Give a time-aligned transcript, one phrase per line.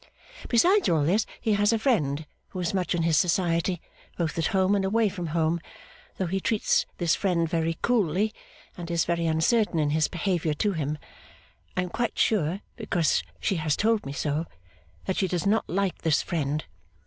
[0.49, 3.79] Besides all this, he has a friend who is much in his society
[4.17, 5.59] both at home and away from home,
[6.17, 8.33] though he treats this friend very coolly
[8.75, 10.97] and is very uncertain in his behaviour to him.
[11.77, 14.47] I am quite sure (because she has told me so),
[15.05, 16.65] that she does not like this friend.